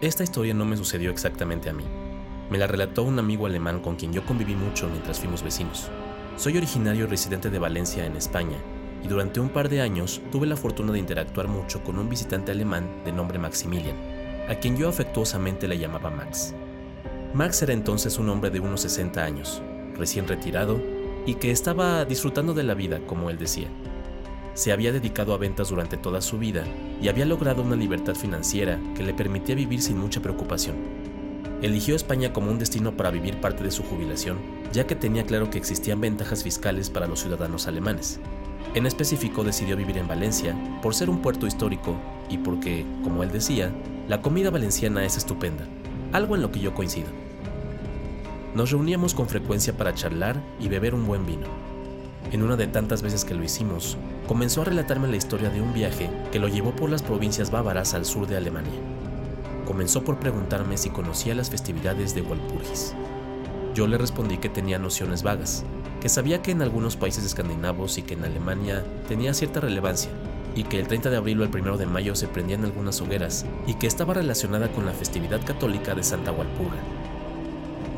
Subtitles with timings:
[0.00, 1.84] Esta historia no me sucedió exactamente a mí.
[2.48, 5.90] Me la relató un amigo alemán con quien yo conviví mucho mientras fuimos vecinos.
[6.38, 8.56] Soy originario y residente de Valencia, en España,
[9.04, 12.50] y durante un par de años tuve la fortuna de interactuar mucho con un visitante
[12.50, 13.98] alemán de nombre Maximilian,
[14.48, 16.54] a quien yo afectuosamente le llamaba Max.
[17.34, 19.60] Max era entonces un hombre de unos 60 años,
[19.98, 20.80] recién retirado,
[21.26, 23.68] y que estaba disfrutando de la vida, como él decía.
[24.60, 26.64] Se había dedicado a ventas durante toda su vida
[27.00, 30.76] y había logrado una libertad financiera que le permitía vivir sin mucha preocupación.
[31.62, 34.36] Eligió España como un destino para vivir parte de su jubilación,
[34.70, 38.20] ya que tenía claro que existían ventajas fiscales para los ciudadanos alemanes.
[38.74, 41.96] En específico decidió vivir en Valencia por ser un puerto histórico
[42.28, 43.72] y porque, como él decía,
[44.08, 45.64] la comida valenciana es estupenda,
[46.12, 47.08] algo en lo que yo coincido.
[48.54, 51.69] Nos reuníamos con frecuencia para charlar y beber un buen vino.
[52.32, 53.98] En una de tantas veces que lo hicimos,
[54.28, 57.92] comenzó a relatarme la historia de un viaje que lo llevó por las provincias bávaras
[57.94, 58.78] al sur de Alemania.
[59.66, 62.94] Comenzó por preguntarme si conocía las festividades de Walpurgis.
[63.74, 65.64] Yo le respondí que tenía nociones vagas,
[66.00, 70.12] que sabía que en algunos países escandinavos y que en Alemania tenía cierta relevancia,
[70.54, 73.44] y que el 30 de abril o el 1 de mayo se prendían algunas hogueras,
[73.66, 76.78] y que estaba relacionada con la festividad católica de Santa Walpurga.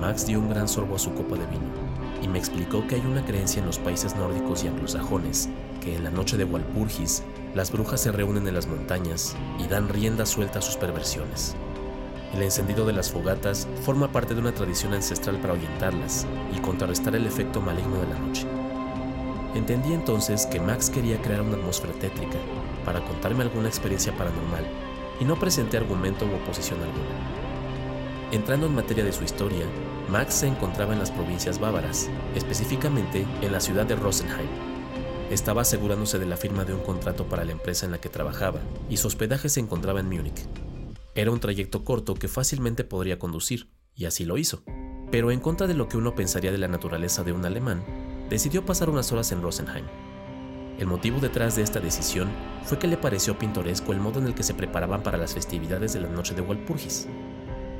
[0.00, 1.85] Max dio un gran sorbo a su copa de vino
[2.22, 5.48] y me explicó que hay una creencia en los países nórdicos y anglosajones
[5.80, 7.22] que en la noche de Walpurgis
[7.54, 11.56] las brujas se reúnen en las montañas y dan rienda suelta a sus perversiones.
[12.34, 17.14] El encendido de las fogatas forma parte de una tradición ancestral para ahuyentarlas y contrarrestar
[17.14, 18.46] el efecto maligno de la noche.
[19.54, 22.38] Entendí entonces que Max quería crear una atmósfera tétrica
[22.84, 24.66] para contarme alguna experiencia paranormal
[25.18, 27.45] y no presenté argumento u oposición alguna.
[28.32, 29.66] Entrando en materia de su historia,
[30.08, 34.48] Max se encontraba en las provincias bávaras, específicamente en la ciudad de Rosenheim.
[35.30, 38.60] Estaba asegurándose de la firma de un contrato para la empresa en la que trabajaba
[38.90, 40.44] y su hospedaje se encontraba en Múnich.
[41.14, 44.62] Era un trayecto corto que fácilmente podría conducir, y así lo hizo.
[45.12, 47.84] Pero en contra de lo que uno pensaría de la naturaleza de un alemán,
[48.28, 49.86] decidió pasar unas horas en Rosenheim.
[50.80, 52.28] El motivo detrás de esta decisión
[52.64, 55.92] fue que le pareció pintoresco el modo en el que se preparaban para las festividades
[55.92, 57.06] de la noche de Walpurgis.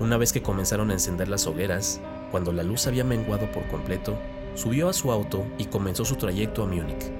[0.00, 4.16] Una vez que comenzaron a encender las hogueras, cuando la luz había menguado por completo,
[4.54, 7.10] subió a su auto y comenzó su trayecto a Múnich.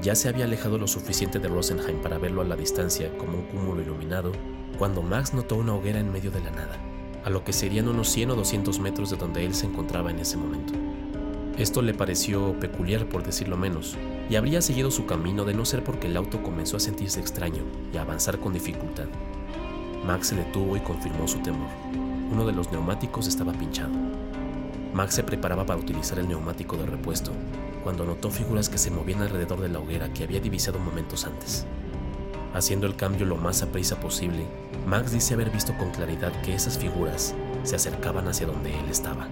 [0.00, 3.44] Ya se había alejado lo suficiente de Rosenheim para verlo a la distancia como un
[3.44, 4.32] cúmulo iluminado,
[4.78, 6.76] cuando Max notó una hoguera en medio de la nada,
[7.24, 10.18] a lo que serían unos 100 o 200 metros de donde él se encontraba en
[10.18, 10.72] ese momento.
[11.58, 13.96] Esto le pareció peculiar por decirlo menos,
[14.30, 17.62] y habría seguido su camino de no ser porque el auto comenzó a sentirse extraño
[17.92, 19.06] y a avanzar con dificultad.
[20.06, 21.68] Max se detuvo y confirmó su temor.
[22.32, 23.92] Uno de los neumáticos estaba pinchado.
[24.92, 27.30] Max se preparaba para utilizar el neumático de repuesto,
[27.84, 31.66] cuando notó figuras que se movían alrededor de la hoguera que había divisado momentos antes.
[32.52, 34.44] Haciendo el cambio lo más aprisa posible,
[34.88, 37.32] Max dice haber visto con claridad que esas figuras
[37.62, 39.28] se acercaban hacia donde él estaba.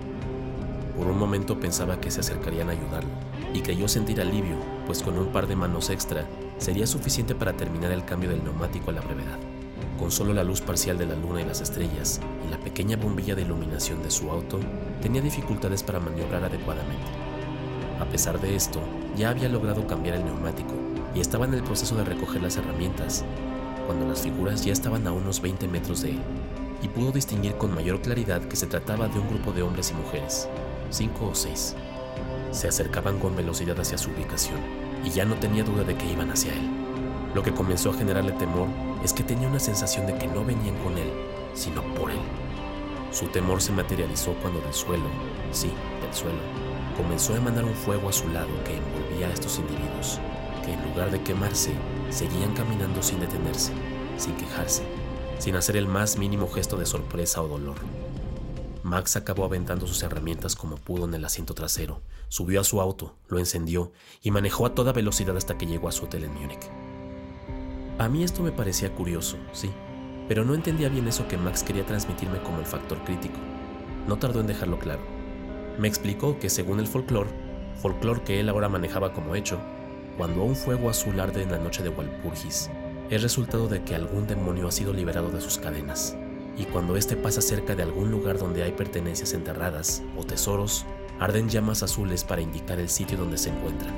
[0.97, 3.11] Por un momento pensaba que se acercarían a ayudarlo,
[3.53, 4.55] y creyó sentir alivio,
[4.87, 6.27] pues con un par de manos extra
[6.59, 9.39] sería suficiente para terminar el cambio del neumático a la brevedad
[10.01, 13.35] con solo la luz parcial de la luna y las estrellas y la pequeña bombilla
[13.35, 14.59] de iluminación de su auto,
[15.03, 17.05] tenía dificultades para maniobrar adecuadamente.
[18.01, 18.81] A pesar de esto,
[19.15, 20.73] ya había logrado cambiar el neumático
[21.15, 23.27] y estaba en el proceso de recoger las herramientas,
[23.87, 26.21] cuando las figuras ya estaban a unos 20 metros de él,
[26.83, 29.95] y pudo distinguir con mayor claridad que se trataba de un grupo de hombres y
[29.95, 30.49] mujeres,
[30.89, 31.77] cinco o seis.
[32.53, 34.61] Se acercaban con velocidad hacia su ubicación,
[35.05, 36.71] y ya no tenía duda de que iban hacia él.
[37.35, 38.69] Lo que comenzó a generarle temor
[39.05, 41.11] es que tenía una sensación de que no venían con él,
[41.55, 42.21] sino por él.
[43.13, 45.07] Su temor se materializó cuando del suelo,
[45.53, 46.39] sí, del suelo,
[46.97, 50.21] comenzó a emanar un fuego a su lado que envolvía a estos individuos,
[50.65, 51.73] que en lugar de quemarse,
[52.11, 53.73] seguían caminando sin detenerse,
[54.17, 54.83] sin quejarse,
[55.39, 57.77] sin hacer el más mínimo gesto de sorpresa o dolor.
[58.83, 63.15] Max acabó aventando sus herramientas como pudo en el asiento trasero, subió a su auto,
[63.29, 66.71] lo encendió y manejó a toda velocidad hasta que llegó a su hotel en Múnich.
[68.01, 69.69] A mí esto me parecía curioso, sí,
[70.27, 73.37] pero no entendía bien eso que Max quería transmitirme como el factor crítico.
[74.09, 75.03] No tardó en dejarlo claro.
[75.79, 77.29] Me explicó que según el folclore,
[77.83, 79.61] folclore que él ahora manejaba como hecho,
[80.17, 82.71] cuando un fuego azul arde en la noche de Walpurgis,
[83.11, 86.17] es resultado de que algún demonio ha sido liberado de sus cadenas,
[86.57, 90.87] y cuando éste pasa cerca de algún lugar donde hay pertenencias enterradas o tesoros,
[91.19, 93.93] arden llamas azules para indicar el sitio donde se encuentran.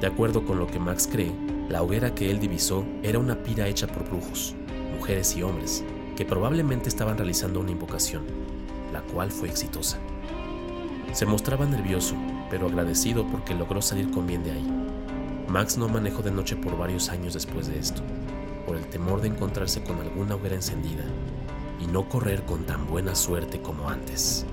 [0.00, 1.34] De acuerdo con lo que Max cree,
[1.70, 4.56] la hoguera que él divisó era una pira hecha por brujos,
[4.96, 5.84] mujeres y hombres,
[6.16, 8.24] que probablemente estaban realizando una invocación,
[8.92, 9.98] la cual fue exitosa.
[11.12, 12.16] Se mostraba nervioso,
[12.50, 14.68] pero agradecido porque logró salir con bien de ahí.
[15.48, 18.02] Max no manejó de noche por varios años después de esto,
[18.66, 21.04] por el temor de encontrarse con alguna hoguera encendida,
[21.80, 24.44] y no correr con tan buena suerte como antes.